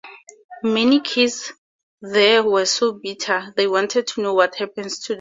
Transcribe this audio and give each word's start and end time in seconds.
Many 0.63 1.01
kids 1.01 1.53
there 2.01 2.41
were 2.41 2.65
so 2.65 2.93
bitter, 2.93 3.53
they 3.55 3.67
wanted 3.67 4.07
to 4.07 4.23
know 4.23 4.33
what 4.33 4.55
happened 4.55 4.89
to 4.89 4.99
them. 4.99 5.07